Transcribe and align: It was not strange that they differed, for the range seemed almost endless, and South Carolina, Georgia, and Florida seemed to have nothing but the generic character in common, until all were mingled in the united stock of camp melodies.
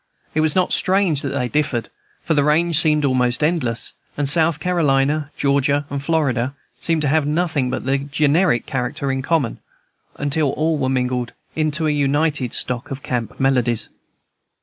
It 0.33 0.41
was 0.41 0.55
not 0.55 0.73
strange 0.73 1.21
that 1.21 1.29
they 1.29 1.47
differed, 1.47 1.91
for 2.23 2.33
the 2.33 2.43
range 2.43 2.79
seemed 2.79 3.05
almost 3.05 3.43
endless, 3.43 3.93
and 4.17 4.27
South 4.27 4.59
Carolina, 4.59 5.29
Georgia, 5.37 5.85
and 5.91 6.03
Florida 6.03 6.55
seemed 6.79 7.03
to 7.03 7.07
have 7.07 7.27
nothing 7.27 7.69
but 7.69 7.85
the 7.85 7.99
generic 7.99 8.65
character 8.65 9.11
in 9.11 9.21
common, 9.21 9.59
until 10.15 10.53
all 10.53 10.79
were 10.79 10.89
mingled 10.89 11.33
in 11.55 11.69
the 11.69 11.93
united 11.93 12.51
stock 12.51 12.89
of 12.89 13.03
camp 13.03 13.39
melodies. 13.39 13.89